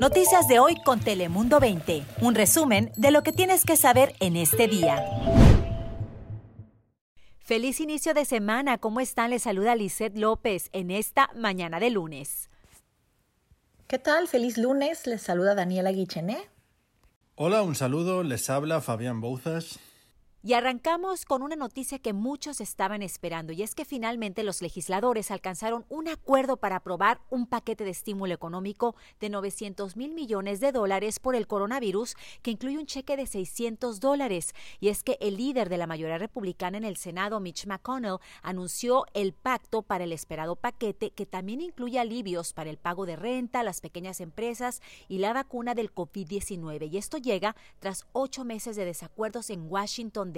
Noticias 0.00 0.46
de 0.46 0.58
hoy 0.58 0.76
con 0.84 1.00
Telemundo 1.00 1.58
20. 1.58 2.04
Un 2.20 2.34
resumen 2.34 2.92
de 2.96 3.10
lo 3.10 3.22
que 3.22 3.32
tienes 3.32 3.64
que 3.64 3.76
saber 3.76 4.14
en 4.20 4.36
este 4.36 4.68
día. 4.68 5.02
Feliz 7.38 7.80
inicio 7.80 8.12
de 8.12 8.24
semana. 8.24 8.76
¿Cómo 8.76 9.00
están? 9.00 9.30
Les 9.30 9.44
saluda 9.44 9.74
Lisette 9.74 10.18
López 10.18 10.68
en 10.72 10.90
esta 10.90 11.30
mañana 11.34 11.80
de 11.80 11.90
lunes. 11.90 12.50
¿Qué 13.86 13.98
tal? 13.98 14.28
Feliz 14.28 14.58
lunes. 14.58 15.06
Les 15.06 15.22
saluda 15.22 15.54
Daniela 15.54 15.92
Guichené. 15.92 16.38
Hola, 17.36 17.62
un 17.62 17.74
saludo. 17.74 18.22
Les 18.22 18.50
habla 18.50 18.80
Fabián 18.82 19.20
Bouzas. 19.20 19.78
Y 20.46 20.54
arrancamos 20.54 21.24
con 21.24 21.42
una 21.42 21.56
noticia 21.56 21.98
que 21.98 22.12
muchos 22.12 22.60
estaban 22.60 23.02
esperando 23.02 23.52
y 23.52 23.64
es 23.64 23.74
que 23.74 23.84
finalmente 23.84 24.44
los 24.44 24.62
legisladores 24.62 25.32
alcanzaron 25.32 25.84
un 25.88 26.06
acuerdo 26.06 26.56
para 26.56 26.76
aprobar 26.76 27.20
un 27.30 27.48
paquete 27.48 27.82
de 27.82 27.90
estímulo 27.90 28.32
económico 28.32 28.94
de 29.18 29.28
900 29.28 29.96
mil 29.96 30.14
millones 30.14 30.60
de 30.60 30.70
dólares 30.70 31.18
por 31.18 31.34
el 31.34 31.48
coronavirus 31.48 32.14
que 32.42 32.52
incluye 32.52 32.78
un 32.78 32.86
cheque 32.86 33.16
de 33.16 33.26
600 33.26 33.98
dólares. 33.98 34.54
Y 34.78 34.86
es 34.86 35.02
que 35.02 35.18
el 35.20 35.36
líder 35.36 35.68
de 35.68 35.78
la 35.78 35.88
mayoría 35.88 36.16
republicana 36.16 36.78
en 36.78 36.84
el 36.84 36.96
Senado, 36.96 37.40
Mitch 37.40 37.66
McConnell, 37.66 38.18
anunció 38.40 39.04
el 39.14 39.32
pacto 39.32 39.82
para 39.82 40.04
el 40.04 40.12
esperado 40.12 40.54
paquete 40.54 41.10
que 41.10 41.26
también 41.26 41.60
incluye 41.60 41.98
alivios 41.98 42.52
para 42.52 42.70
el 42.70 42.78
pago 42.78 43.04
de 43.04 43.16
renta, 43.16 43.64
las 43.64 43.80
pequeñas 43.80 44.20
empresas 44.20 44.80
y 45.08 45.18
la 45.18 45.32
vacuna 45.32 45.74
del 45.74 45.92
COVID-19. 45.92 46.88
Y 46.88 46.98
esto 46.98 47.18
llega 47.18 47.56
tras 47.80 48.06
ocho 48.12 48.44
meses 48.44 48.76
de 48.76 48.84
desacuerdos 48.84 49.50
en 49.50 49.68
Washington 49.68 50.35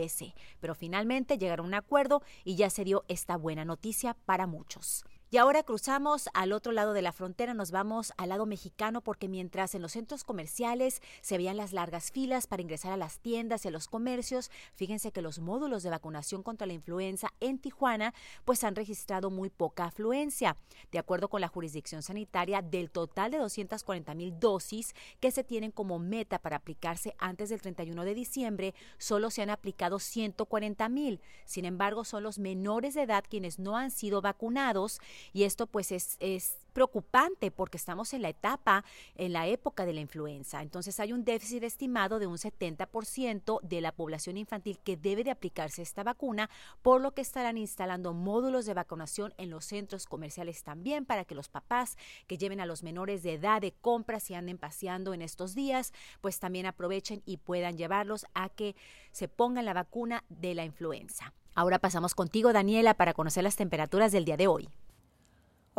pero 0.61 0.75
finalmente 0.75 1.39
llegaron 1.39 1.67
a 1.67 1.69
un 1.69 1.75
acuerdo 1.75 2.23
y 2.45 2.57
ya 2.57 2.71
se 2.71 2.85
dio 2.85 3.05
esta 3.09 3.37
buena 3.37 3.65
noticia 3.65 4.15
para 4.27 4.47
muchos. 4.47 5.05
Y 5.31 5.37
ahora 5.37 5.63
cruzamos 5.63 6.31
al 6.33 6.53
otro 6.53 6.73
lado 6.73 6.95
de 6.95 7.03
la 7.03 7.13
frontera, 7.13 7.53
nos 7.53 7.71
vamos 7.71 8.15
al 8.17 8.31
lado 8.31 8.47
mexicano 8.47 9.03
porque 9.03 9.29
mientras 9.29 9.75
en 9.75 9.83
los 9.83 9.93
centros 9.93 10.25
comerciales 10.25 11.03
se 11.21 11.37
veían 11.37 11.59
las 11.59 11.75
largas 11.75 12.11
filas 12.11 12.47
para 12.47 12.63
ingresar 12.63 12.93
a 12.93 12.97
las 12.97 13.19
tiendas 13.19 13.63
y 13.63 13.69
a 13.69 13.71
los 13.71 13.89
comercios, 13.89 14.51
fíjense 14.75 15.13
que 15.13 15.21
los 15.21 15.39
módulos 15.39 15.83
de 15.83 15.91
vacunación 15.91 16.43
contra 16.43 16.67
la 16.67 16.73
influenza 16.73 17.29
en 17.41 17.59
Tijuana 17.59 18.15
pues 18.47 18.65
han 18.65 18.75
registrado 18.75 19.29
muy 19.29 19.51
poca 19.51 19.85
afluencia. 19.85 20.57
De 20.93 20.99
acuerdo 20.99 21.29
con 21.29 21.43
la 21.43 21.49
jurisdicción 21.49 22.03
sanitaria, 22.03 22.63
del 22.63 22.91
total 22.91 23.31
de 23.31 23.37
240 23.37 24.15
mil 24.15 24.41
dosis 24.41 24.95
que 25.21 25.31
se 25.31 25.45
tienen 25.45 25.73
como 25.73 25.99
meta 25.99 26.39
para 26.39 26.57
aplicarse 26.57 27.15
antes 27.19 27.51
del 27.51 27.61
31 27.61 28.03
de 28.07 28.15
diciembre, 28.15 28.75
solo 28.97 29.31
se 29.31 29.43
han 29.43 29.51
aplicado 29.51 29.99
140 29.99 30.89
mil. 30.89 31.21
Sin 31.45 31.67
embargo, 31.67 32.07
son 32.07 32.23
los 32.23 32.39
menores 32.39 32.95
de 32.95 33.03
edad 33.03 33.25
quienes 33.29 33.59
no 33.59 33.77
han 33.77 33.91
sido 33.91 34.23
vacunados 34.23 35.01
y 35.33 35.45
esto 35.45 35.67
pues 35.67 35.93
es, 35.93 36.59
preocupante 36.73 37.51
porque 37.51 37.77
estamos 37.77 38.13
en 38.15 38.23
la 38.23 38.29
etapa, 38.29 38.85
en 39.17 39.33
la 39.33 39.49
época 39.49 39.85
de 39.85 39.93
la 39.93 40.01
influenza. 40.01 40.63
Entonces 40.63 41.01
hay 41.01 41.13
un 41.13 41.25
déficit 41.25 41.65
estimado 41.65 42.21
de 42.21 42.29
un 42.29 42.37
70% 42.37 43.61
de 43.63 43.81
la 43.81 43.91
población 43.91 44.37
infantil 44.37 44.79
que 44.85 44.97
debe 44.97 45.25
de 45.25 45.33
aplicarse 45.33 45.83
esta 45.83 46.05
vacuna, 46.05 46.51
por 46.83 47.01
lo 47.01 47.15
que 47.15 47.23
estarán 47.23 47.59
instalando 47.59 48.13
módulos 48.13 48.65
de 48.65 48.75
vacunación 48.75 49.35
en 49.39 49.51
los 49.51 49.65
centros 49.65 50.07
comerciales 50.07 50.63
también 50.63 51.05
para 51.05 51.25
que 51.25 51.35
los 51.35 51.49
papás 51.49 51.97
que 52.29 52.39
lleven 52.39 52.61
a 52.61 52.67
los 52.67 52.85
menores 52.85 53.25
de 53.25 53.35
edad 53.35 53.61
de 53.61 53.73
compras 53.73 54.31
y 54.31 54.35
anden 54.35 54.59
paseando 54.59 55.15
en 55.15 55.23
estos 55.23 55.57
días, 55.57 55.93
pues 56.21 56.39
también 56.39 56.67
aprovechen 56.67 57.23
y 57.27 57.39
puedan 57.39 57.77
llevarlos 57.77 58.25
a 58.35 58.51
que 58.51 58.77
se 59.11 59.27
pongan 59.27 59.65
la 59.65 59.73
vacuna 59.73 60.23
de 60.29 60.55
la 60.55 60.65
influenza. 60.65 61.33
Ahora 61.55 61.81
pasamos 61.81 62.15
contigo, 62.15 62.53
Daniela, 62.53 62.95
para 62.95 63.15
conocer 63.15 63.43
las 63.43 63.57
temperaturas 63.57 64.13
del 64.13 64.25
día 64.25 64.37
de 64.37 64.47
hoy. 64.47 64.69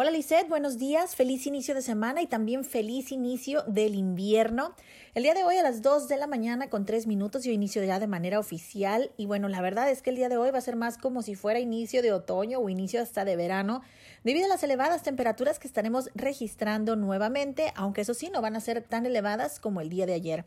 Hola 0.01 0.11
Lisette, 0.11 0.47
buenos 0.47 0.77
días, 0.77 1.17
feliz 1.17 1.45
inicio 1.45 1.75
de 1.75 1.81
semana 1.81 2.21
y 2.21 2.25
también 2.25 2.63
feliz 2.63 3.11
inicio 3.11 3.63
del 3.63 3.95
invierno. 3.95 4.73
El 5.13 5.23
día 5.23 5.33
de 5.33 5.43
hoy 5.43 5.57
a 5.57 5.61
las 5.61 5.81
2 5.81 6.07
de 6.07 6.15
la 6.15 6.25
mañana 6.25 6.69
con 6.69 6.85
3 6.85 7.05
minutos 7.05 7.43
yo 7.43 7.51
inicio 7.51 7.83
ya 7.83 7.99
de 7.99 8.07
manera 8.07 8.39
oficial 8.39 9.11
y 9.17 9.25
bueno, 9.25 9.49
la 9.49 9.59
verdad 9.59 9.89
es 9.89 10.01
que 10.01 10.11
el 10.11 10.15
día 10.15 10.29
de 10.29 10.37
hoy 10.37 10.51
va 10.51 10.59
a 10.59 10.61
ser 10.61 10.77
más 10.77 10.97
como 10.97 11.21
si 11.21 11.35
fuera 11.35 11.59
inicio 11.59 12.01
de 12.01 12.13
otoño 12.13 12.59
o 12.59 12.69
inicio 12.69 13.01
hasta 13.01 13.25
de 13.25 13.35
verano 13.35 13.81
debido 14.23 14.45
a 14.45 14.47
las 14.47 14.63
elevadas 14.63 15.03
temperaturas 15.03 15.59
que 15.59 15.67
estaremos 15.67 16.09
registrando 16.15 16.95
nuevamente, 16.95 17.73
aunque 17.75 17.99
eso 17.99 18.13
sí 18.13 18.29
no 18.29 18.41
van 18.41 18.55
a 18.55 18.61
ser 18.61 18.81
tan 18.81 19.05
elevadas 19.05 19.59
como 19.59 19.81
el 19.81 19.89
día 19.89 20.05
de 20.05 20.13
ayer. 20.13 20.45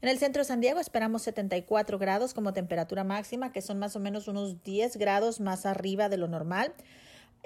En 0.00 0.08
el 0.08 0.18
centro 0.18 0.40
de 0.40 0.46
San 0.46 0.62
Diego 0.62 0.80
esperamos 0.80 1.20
74 1.22 1.98
grados 1.98 2.32
como 2.32 2.54
temperatura 2.54 3.04
máxima, 3.04 3.52
que 3.52 3.60
son 3.60 3.78
más 3.78 3.96
o 3.96 4.00
menos 4.00 4.28
unos 4.28 4.62
10 4.62 4.96
grados 4.96 5.40
más 5.40 5.66
arriba 5.66 6.08
de 6.08 6.16
lo 6.16 6.26
normal. 6.26 6.72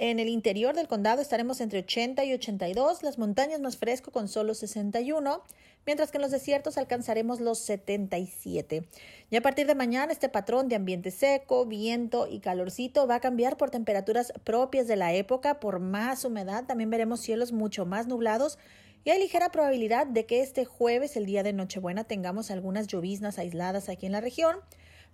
En 0.00 0.20
el 0.20 0.28
interior 0.28 0.76
del 0.76 0.86
condado 0.86 1.20
estaremos 1.20 1.60
entre 1.60 1.80
80 1.80 2.24
y 2.24 2.32
82, 2.32 3.02
las 3.02 3.18
montañas 3.18 3.60
más 3.60 3.76
fresco 3.76 4.12
con 4.12 4.28
solo 4.28 4.54
61, 4.54 5.42
mientras 5.86 6.12
que 6.12 6.18
en 6.18 6.22
los 6.22 6.30
desiertos 6.30 6.78
alcanzaremos 6.78 7.40
los 7.40 7.58
77. 7.58 8.84
Y 9.28 9.34
a 9.36 9.42
partir 9.42 9.66
de 9.66 9.74
mañana 9.74 10.12
este 10.12 10.28
patrón 10.28 10.68
de 10.68 10.76
ambiente 10.76 11.10
seco, 11.10 11.66
viento 11.66 12.28
y 12.30 12.38
calorcito 12.38 13.08
va 13.08 13.16
a 13.16 13.20
cambiar 13.20 13.56
por 13.56 13.70
temperaturas 13.70 14.32
propias 14.44 14.86
de 14.86 14.94
la 14.94 15.14
época, 15.14 15.58
por 15.58 15.80
más 15.80 16.24
humedad, 16.24 16.64
también 16.64 16.90
veremos 16.90 17.18
cielos 17.18 17.50
mucho 17.50 17.84
más 17.84 18.06
nublados 18.06 18.56
y 19.02 19.10
hay 19.10 19.18
ligera 19.18 19.50
probabilidad 19.50 20.06
de 20.06 20.26
que 20.26 20.42
este 20.42 20.64
jueves, 20.64 21.16
el 21.16 21.26
día 21.26 21.42
de 21.42 21.52
Nochebuena, 21.52 22.04
tengamos 22.04 22.52
algunas 22.52 22.86
lloviznas 22.86 23.40
aisladas 23.40 23.88
aquí 23.88 24.06
en 24.06 24.12
la 24.12 24.20
región. 24.20 24.58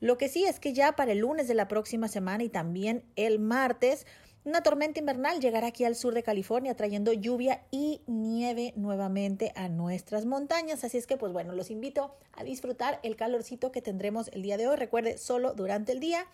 Lo 0.01 0.19
que 0.19 0.29
sí 0.29 0.45
es 0.45 0.61
que 0.61 0.75
ya 0.75 0.93
para 0.93 1.13
el 1.13 1.19
lunes 1.19 1.49
de 1.49 1.55
la 1.55 1.69
próxima 1.69 2.09
semana 2.09 2.45
y 2.45 2.51
también 2.51 3.05
el 3.17 3.39
martes, 3.39 4.05
una 4.45 4.63
tormenta 4.63 5.01
invernal 5.01 5.41
llegará 5.41 5.69
aquí 5.69 5.85
al 5.85 5.97
sur 5.97 6.13
de 6.13 6.23
California 6.23 6.77
trayendo 6.77 7.13
lluvia 7.15 7.63
y 7.71 8.03
nieve 8.07 8.75
nuevamente 8.77 9.53
a 9.57 9.69
nuestras 9.69 10.27
montañas. 10.27 10.85
Así 10.85 10.99
es 10.99 11.07
que, 11.07 11.17
pues 11.17 11.33
bueno, 11.33 11.53
los 11.55 11.71
invito 11.71 12.15
a 12.33 12.45
disfrutar 12.45 13.01
el 13.03 13.17
calorcito 13.17 13.73
que 13.73 13.81
tendremos 13.81 14.29
el 14.29 14.43
día 14.43 14.59
de 14.59 14.69
hoy. 14.69 14.77
Recuerde, 14.77 15.17
solo 15.17 15.55
durante 15.55 15.93
el 15.93 16.01
día. 16.01 16.27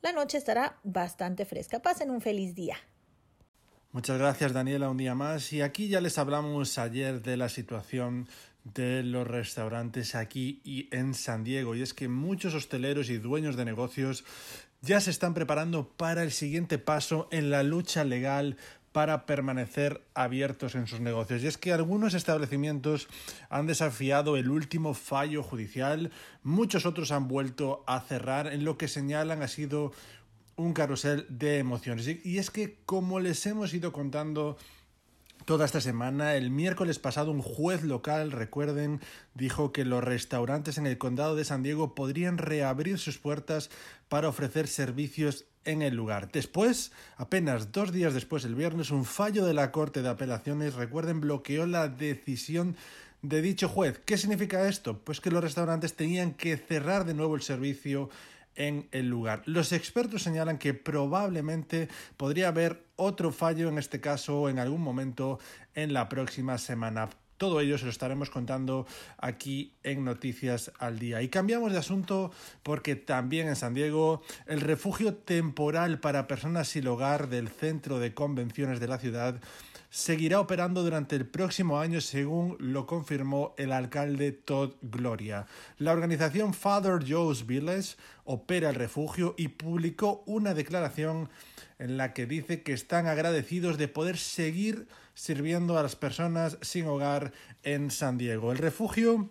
La 0.00 0.12
noche 0.12 0.38
estará 0.38 0.80
bastante 0.82 1.44
fresca. 1.44 1.80
Pasen 1.80 2.10
un 2.10 2.20
feliz 2.20 2.56
día. 2.56 2.76
Muchas 3.92 4.18
gracias 4.18 4.52
Daniela 4.52 4.90
un 4.90 4.96
día 4.96 5.14
más. 5.14 5.52
Y 5.52 5.62
aquí 5.62 5.88
ya 5.88 6.00
les 6.00 6.18
hablamos 6.18 6.78
ayer 6.78 7.22
de 7.22 7.36
la 7.36 7.48
situación 7.48 8.26
de 8.64 9.02
los 9.02 9.26
restaurantes 9.26 10.14
aquí 10.14 10.60
y 10.64 10.88
en 10.94 11.14
San 11.14 11.44
Diego. 11.44 11.74
Y 11.74 11.82
es 11.82 11.94
que 11.94 12.08
muchos 12.08 12.54
hosteleros 12.54 13.10
y 13.10 13.18
dueños 13.18 13.56
de 13.56 13.64
negocios 13.64 14.24
ya 14.80 15.00
se 15.00 15.10
están 15.10 15.34
preparando 15.34 15.88
para 15.88 16.22
el 16.22 16.32
siguiente 16.32 16.78
paso 16.78 17.28
en 17.30 17.50
la 17.50 17.62
lucha 17.62 18.04
legal 18.04 18.56
para 18.92 19.24
permanecer 19.24 20.02
abiertos 20.14 20.74
en 20.74 20.86
sus 20.86 21.00
negocios. 21.00 21.42
Y 21.42 21.46
es 21.46 21.56
que 21.56 21.72
algunos 21.72 22.14
establecimientos 22.14 23.08
han 23.48 23.66
desafiado 23.66 24.36
el 24.36 24.50
último 24.50 24.92
fallo 24.94 25.42
judicial, 25.42 26.10
muchos 26.42 26.84
otros 26.84 27.10
han 27.10 27.26
vuelto 27.26 27.84
a 27.86 28.00
cerrar, 28.00 28.48
en 28.48 28.64
lo 28.64 28.76
que 28.76 28.88
señalan 28.88 29.42
ha 29.42 29.48
sido 29.48 29.92
un 30.56 30.74
carrusel 30.74 31.26
de 31.30 31.58
emociones. 31.58 32.06
Y 32.22 32.38
es 32.38 32.50
que, 32.50 32.78
como 32.84 33.18
les 33.18 33.44
hemos 33.46 33.72
ido 33.72 33.92
contando 33.92 34.58
toda 35.44 35.64
esta 35.64 35.80
semana. 35.80 36.34
El 36.34 36.50
miércoles 36.50 36.98
pasado 36.98 37.30
un 37.30 37.42
juez 37.42 37.82
local, 37.82 38.32
recuerden, 38.32 39.00
dijo 39.34 39.72
que 39.72 39.84
los 39.84 40.02
restaurantes 40.02 40.78
en 40.78 40.86
el 40.86 40.98
condado 40.98 41.36
de 41.36 41.44
San 41.44 41.62
Diego 41.62 41.94
podrían 41.94 42.38
reabrir 42.38 42.98
sus 42.98 43.18
puertas 43.18 43.70
para 44.08 44.28
ofrecer 44.28 44.68
servicios 44.68 45.44
en 45.64 45.82
el 45.82 45.94
lugar. 45.94 46.30
Después, 46.32 46.92
apenas 47.16 47.72
dos 47.72 47.92
días 47.92 48.14
después, 48.14 48.44
el 48.44 48.54
viernes, 48.54 48.90
un 48.90 49.04
fallo 49.04 49.44
de 49.44 49.54
la 49.54 49.70
Corte 49.72 50.02
de 50.02 50.08
Apelaciones, 50.08 50.74
recuerden, 50.74 51.20
bloqueó 51.20 51.66
la 51.66 51.88
decisión 51.88 52.76
de 53.22 53.40
dicho 53.40 53.68
juez. 53.68 54.00
¿Qué 54.04 54.18
significa 54.18 54.68
esto? 54.68 54.98
Pues 54.98 55.20
que 55.20 55.30
los 55.30 55.42
restaurantes 55.42 55.94
tenían 55.94 56.32
que 56.32 56.56
cerrar 56.56 57.04
de 57.04 57.14
nuevo 57.14 57.36
el 57.36 57.42
servicio 57.42 58.10
en 58.56 58.88
el 58.92 59.08
lugar. 59.08 59.42
Los 59.46 59.72
expertos 59.72 60.22
señalan 60.22 60.58
que 60.58 60.74
probablemente 60.74 61.88
podría 62.16 62.48
haber 62.48 62.84
otro 62.96 63.32
fallo 63.32 63.68
en 63.68 63.78
este 63.78 64.00
caso 64.00 64.48
en 64.48 64.58
algún 64.58 64.82
momento 64.82 65.38
en 65.74 65.92
la 65.92 66.08
próxima 66.08 66.58
semana. 66.58 67.08
Todo 67.36 67.60
ello 67.60 67.76
se 67.76 67.86
lo 67.86 67.90
estaremos 67.90 68.30
contando 68.30 68.86
aquí 69.18 69.74
en 69.82 70.04
Noticias 70.04 70.70
al 70.78 71.00
Día. 71.00 71.22
Y 71.22 71.28
cambiamos 71.28 71.72
de 71.72 71.78
asunto 71.78 72.30
porque 72.62 72.94
también 72.94 73.48
en 73.48 73.56
San 73.56 73.74
Diego 73.74 74.22
el 74.46 74.60
refugio 74.60 75.14
temporal 75.14 75.98
para 75.98 76.28
personas 76.28 76.68
sin 76.68 76.86
hogar 76.86 77.28
del 77.28 77.48
Centro 77.48 77.98
de 77.98 78.14
Convenciones 78.14 78.78
de 78.78 78.86
la 78.86 78.98
ciudad 78.98 79.40
seguirá 79.92 80.40
operando 80.40 80.82
durante 80.82 81.16
el 81.16 81.26
próximo 81.26 81.78
año 81.78 82.00
según 82.00 82.56
lo 82.58 82.86
confirmó 82.86 83.54
el 83.58 83.72
alcalde 83.72 84.32
Todd 84.32 84.72
Gloria. 84.80 85.46
La 85.76 85.92
organización 85.92 86.54
Father 86.54 87.04
Joe's 87.06 87.46
Village 87.46 87.96
opera 88.24 88.70
el 88.70 88.74
refugio 88.74 89.34
y 89.36 89.48
publicó 89.48 90.22
una 90.24 90.54
declaración 90.54 91.28
en 91.78 91.98
la 91.98 92.14
que 92.14 92.24
dice 92.24 92.62
que 92.62 92.72
están 92.72 93.06
agradecidos 93.06 93.76
de 93.76 93.88
poder 93.88 94.16
seguir 94.16 94.88
sirviendo 95.12 95.78
a 95.78 95.82
las 95.82 95.94
personas 95.94 96.56
sin 96.62 96.86
hogar 96.86 97.34
en 97.62 97.90
San 97.90 98.16
Diego. 98.16 98.50
El 98.50 98.58
refugio 98.58 99.28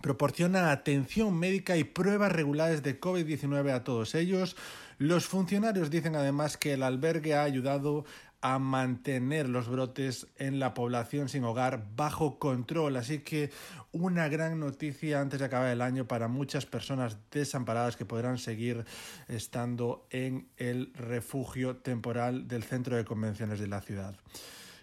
proporciona 0.00 0.72
atención 0.72 1.38
médica 1.38 1.76
y 1.76 1.84
pruebas 1.84 2.32
regulares 2.32 2.82
de 2.82 2.98
COVID-19 2.98 3.70
a 3.70 3.84
todos 3.84 4.14
ellos. 4.14 4.56
Los 4.96 5.26
funcionarios 5.26 5.90
dicen 5.90 6.16
además 6.16 6.56
que 6.56 6.72
el 6.72 6.82
albergue 6.82 7.34
ha 7.34 7.42
ayudado 7.42 8.06
a 8.42 8.58
mantener 8.58 9.48
los 9.48 9.68
brotes 9.68 10.26
en 10.36 10.58
la 10.58 10.74
población 10.74 11.28
sin 11.28 11.44
hogar 11.44 11.86
bajo 11.94 12.38
control. 12.38 12.96
Así 12.96 13.20
que 13.20 13.50
una 13.92 14.28
gran 14.28 14.58
noticia 14.60 15.20
antes 15.20 15.40
de 15.40 15.46
acabar 15.46 15.68
el 15.68 15.82
año 15.82 16.06
para 16.06 16.28
muchas 16.28 16.66
personas 16.66 17.18
desamparadas 17.30 17.96
que 17.96 18.06
podrán 18.06 18.38
seguir 18.38 18.84
estando 19.28 20.06
en 20.10 20.48
el 20.56 20.92
refugio 20.94 21.76
temporal 21.76 22.48
del 22.48 22.62
centro 22.62 22.96
de 22.96 23.04
convenciones 23.04 23.60
de 23.60 23.66
la 23.66 23.80
ciudad. 23.80 24.16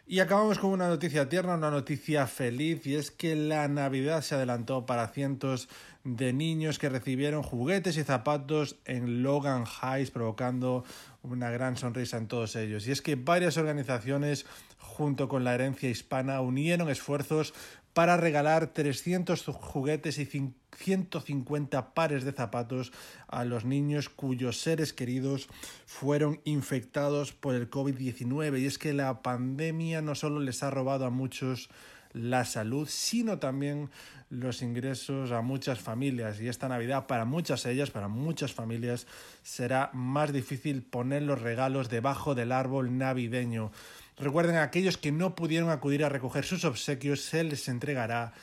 Y 0.10 0.22
acabamos 0.22 0.58
con 0.58 0.70
una 0.70 0.88
noticia 0.88 1.28
tierna, 1.28 1.56
una 1.56 1.70
noticia 1.70 2.28
feliz, 2.28 2.88
y 2.88 2.96
es 2.96 3.12
que 3.12 3.36
la 3.36 3.68
Navidad 3.68 4.22
se 4.22 4.36
adelantó 4.36 4.86
para 4.86 5.10
cientos 5.10 5.68
de 6.06 6.32
niños 6.32 6.80
que 6.80 6.88
recibieron 6.88 7.44
juguetes 7.44 7.98
y 7.98 8.06
zapatos 8.06 8.78
en 8.86 9.22
Logan 9.22 9.66
Heights, 9.66 10.12
provocando 10.12 10.86
una 11.24 11.52
gran 11.52 11.76
sonrisa 11.76 12.16
en 12.16 12.30
todos 12.30 12.56
ellos. 12.56 12.88
Y 12.88 12.92
es 12.92 13.02
que 13.02 13.18
varias 13.18 13.58
organizaciones, 13.58 14.46
junto 14.78 15.28
con 15.28 15.44
la 15.44 15.54
herencia 15.54 15.90
hispana, 15.90 16.42
unieron 16.42 16.90
esfuerzos 16.90 17.54
para 17.98 18.16
regalar 18.16 18.68
300 18.68 19.44
juguetes 19.46 20.20
y 20.20 20.54
150 20.76 21.96
pares 21.96 22.24
de 22.24 22.32
zapatos 22.32 22.92
a 23.28 23.44
los 23.44 23.66
niños 23.66 24.10
cuyos 24.10 24.62
seres 24.62 24.94
queridos 24.94 25.48
fueron 25.88 26.40
infectados 26.44 27.34
por 27.34 27.56
el 27.56 27.72
COVID-19. 27.72 28.60
Y 28.60 28.68
es 28.68 28.78
que 28.78 28.94
la 28.94 29.24
pandemia 29.24 30.04
no 30.04 30.14
solo 30.14 30.40
les 30.40 30.62
ha 30.62 30.70
robado 30.70 31.06
a 31.06 31.10
muchos 31.10 31.70
la 32.14 32.46
salud, 32.46 32.88
sino 32.90 33.40
también 33.40 33.90
los 34.30 34.62
ingresos 34.62 35.32
a 35.32 35.42
muchas 35.42 35.80
familias. 35.80 36.42
Y 36.42 36.48
esta 36.48 36.68
Navidad, 36.68 37.08
para 37.08 37.26
muchas 37.26 37.66
ellas, 37.66 37.92
para 37.92 38.08
muchas 38.08 38.54
familias, 38.54 39.08
será 39.44 39.90
más 39.94 40.34
difícil 40.34 40.84
poner 40.84 41.24
los 41.24 41.42
regalos 41.42 41.90
debajo 41.90 42.36
del 42.36 42.52
árbol 42.52 42.98
navideño. 42.98 43.72
Recuerden, 44.18 44.56
a 44.56 44.64
aquellos 44.64 44.98
que 44.98 45.12
no 45.12 45.36
pudieron 45.36 45.70
acudir 45.70 46.04
a 46.04 46.10
recoger 46.10 46.44
sus 46.44 46.66
obsequios, 46.66 47.22
se 47.22 47.44
les 47.44 47.68
entregará 47.68 48.34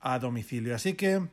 a 0.00 0.18
domicilio. 0.18 0.74
Así 0.74 0.94
que 0.94 1.28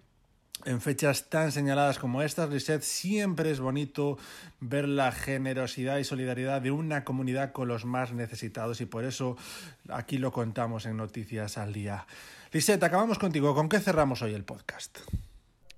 en 0.64 0.82
fechas 0.82 1.30
tan 1.30 1.52
señaladas 1.52 2.00
como 2.00 2.22
estas, 2.22 2.50
Lisette, 2.50 2.82
siempre 2.82 3.52
es 3.52 3.60
bonito 3.60 4.18
ver 4.62 4.88
la 4.88 5.12
generosidad 5.12 5.98
y 5.98 6.04
solidaridad 6.04 6.62
de 6.62 6.72
una 6.72 7.04
comunidad 7.04 7.52
con 7.52 7.68
los 7.68 7.86
más 7.86 8.14
necesitados 8.14 8.80
y 8.82 8.86
por 8.86 9.04
eso 9.04 9.38
aquí 9.90 10.18
lo 10.18 10.32
contamos 10.32 10.86
en 10.86 10.98
Noticias 10.98 11.58
al 11.58 11.74
Día. 11.74 12.08
Lisette, 12.52 12.84
acabamos 12.84 13.20
contigo. 13.20 13.54
¿Con 13.54 13.68
qué 13.68 13.80
cerramos 13.80 14.22
hoy 14.22 14.34
el 14.34 14.46
podcast? 14.46 15.00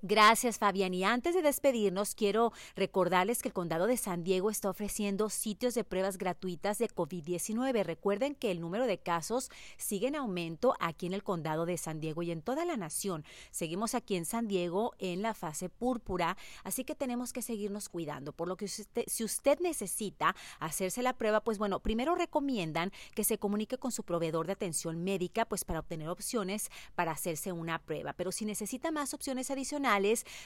Gracias, 0.03 0.59
Fabián. 0.59 0.93
Y 0.93 1.03
antes 1.03 1.33
de 1.33 1.41
despedirnos, 1.41 2.13
quiero 2.13 2.53
recordarles 2.75 3.41
que 3.41 3.47
el 3.47 3.53
condado 3.53 3.87
de 3.87 3.97
San 3.97 4.23
Diego 4.23 4.51
está 4.51 4.69
ofreciendo 4.69 5.31
sitios 5.31 5.73
de 5.73 5.83
pruebas 5.83 6.19
gratuitas 6.19 6.77
de 6.77 6.87
COVID-19. 6.87 7.83
Recuerden 7.83 8.35
que 8.35 8.51
el 8.51 8.61
número 8.61 8.85
de 8.85 8.99
casos 8.99 9.49
sigue 9.75 10.07
en 10.07 10.15
aumento 10.15 10.75
aquí 10.79 11.07
en 11.07 11.13
el 11.13 11.23
condado 11.23 11.65
de 11.65 11.79
San 11.79 11.99
Diego 11.99 12.21
y 12.21 12.29
en 12.29 12.43
toda 12.43 12.63
la 12.63 12.77
nación. 12.77 13.25
Seguimos 13.49 13.95
aquí 13.95 14.15
en 14.15 14.25
San 14.25 14.47
Diego 14.47 14.93
en 14.99 15.23
la 15.23 15.33
fase 15.33 15.67
púrpura, 15.67 16.37
así 16.63 16.83
que 16.83 16.93
tenemos 16.93 17.33
que 17.33 17.41
seguirnos 17.41 17.89
cuidando. 17.89 18.33
Por 18.33 18.47
lo 18.47 18.55
que 18.55 18.67
si 18.67 19.23
usted 19.23 19.59
necesita 19.61 20.35
hacerse 20.59 21.01
la 21.01 21.13
prueba, 21.13 21.41
pues 21.41 21.57
bueno, 21.57 21.79
primero 21.79 22.13
recomiendan 22.13 22.91
que 23.15 23.23
se 23.23 23.39
comunique 23.39 23.79
con 23.79 23.91
su 23.91 24.03
proveedor 24.03 24.45
de 24.45 24.53
atención 24.53 25.03
médica, 25.03 25.45
pues 25.45 25.65
para 25.65 25.79
obtener 25.79 26.09
opciones 26.09 26.69
para 26.93 27.13
hacerse 27.13 27.51
una 27.51 27.79
prueba. 27.79 28.13
Pero 28.13 28.31
si 28.31 28.45
necesita 28.45 28.91
más 28.91 29.15
opciones 29.15 29.49
adicionales, 29.49 29.86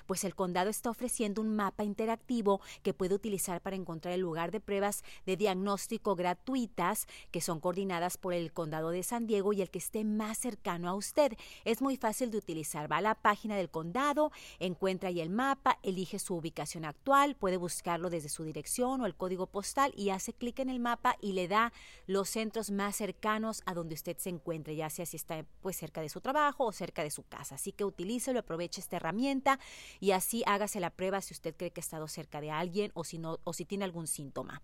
pues 0.05 0.23
el 0.23 0.35
condado 0.35 0.69
está 0.69 0.89
ofreciendo 0.89 1.41
un 1.41 1.55
mapa 1.55 1.83
interactivo 1.83 2.61
que 2.83 2.93
puede 2.93 3.15
utilizar 3.15 3.61
para 3.61 3.75
encontrar 3.75 4.13
el 4.13 4.21
lugar 4.21 4.51
de 4.51 4.59
pruebas 4.59 5.03
de 5.25 5.35
diagnóstico 5.35 6.15
gratuitas 6.15 7.07
que 7.31 7.41
son 7.41 7.59
coordinadas 7.59 8.17
por 8.17 8.33
el 8.33 8.53
condado 8.53 8.91
de 8.91 9.03
San 9.03 9.25
Diego 9.25 9.53
y 9.53 9.61
el 9.61 9.71
que 9.71 9.79
esté 9.79 10.03
más 10.03 10.38
cercano 10.38 10.89
a 10.89 10.93
usted. 10.93 11.33
Es 11.65 11.81
muy 11.81 11.97
fácil 11.97 12.29
de 12.29 12.38
utilizar. 12.38 12.91
Va 12.91 12.97
a 12.97 13.01
la 13.01 13.15
página 13.15 13.55
del 13.55 13.69
condado, 13.69 14.31
encuentra 14.59 15.09
ahí 15.09 15.21
el 15.21 15.29
mapa, 15.29 15.79
elige 15.81 16.19
su 16.19 16.35
ubicación 16.35 16.85
actual, 16.85 17.35
puede 17.35 17.57
buscarlo 17.57 18.09
desde 18.09 18.29
su 18.29 18.43
dirección 18.43 19.01
o 19.01 19.05
el 19.05 19.15
código 19.15 19.47
postal 19.47 19.91
y 19.95 20.09
hace 20.09 20.33
clic 20.33 20.59
en 20.59 20.69
el 20.69 20.79
mapa 20.79 21.15
y 21.19 21.33
le 21.33 21.47
da 21.47 21.73
los 22.05 22.29
centros 22.29 22.69
más 22.69 22.95
cercanos 22.95 23.63
a 23.65 23.73
donde 23.73 23.95
usted 23.95 24.17
se 24.17 24.29
encuentre, 24.29 24.75
ya 24.75 24.89
sea 24.89 25.05
si 25.05 25.17
está 25.17 25.45
pues 25.61 25.77
cerca 25.77 26.01
de 26.01 26.09
su 26.09 26.21
trabajo 26.21 26.65
o 26.65 26.71
cerca 26.71 27.03
de 27.03 27.11
su 27.11 27.23
casa. 27.23 27.55
Así 27.55 27.71
que 27.71 27.85
utilícelo, 27.85 28.39
aproveche 28.39 28.81
esta 28.81 28.97
herramienta 28.97 29.31
y 30.00 30.12
así 30.12 30.44
hágase 30.45 30.80
la 30.80 30.89
prueba 30.89 31.22
si 31.22 31.33
usted 31.33 31.56
cree 31.56 31.72
que 31.72 31.80
ha 31.80 31.83
estado 31.83 32.07
cerca 32.07 32.42
de 32.42 32.51
alguien 32.51 32.92
o 32.94 33.04
si, 33.04 33.22
o 33.24 33.54
si 33.54 33.66
tiene 33.66 33.86
algún 33.86 34.07
síntoma. 34.07 34.62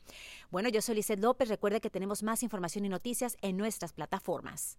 Bueno, 0.49 0.69
yo 0.69 0.81
soy 0.81 0.95
Lizeth 0.95 1.19
López. 1.19 1.49
Recuerde 1.49 1.81
que 1.81 1.89
tenemos 1.89 2.23
más 2.23 2.43
información 2.43 2.85
y 2.85 2.89
noticias 2.89 3.37
en 3.41 3.57
nuestras 3.57 3.93
plataformas. 3.93 4.77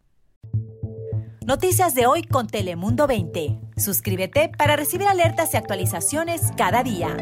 Noticias 1.46 1.94
de 1.94 2.06
hoy 2.06 2.25
con 2.25 2.46
Telemundo 2.46 3.06
20. 3.06 3.58
Suscríbete 3.79 4.50
para 4.50 4.76
recibir 4.76 5.08
alertas 5.08 5.55
y 5.55 5.56
actualizaciones 5.56 6.43
cada 6.56 6.82
día. 6.82 7.17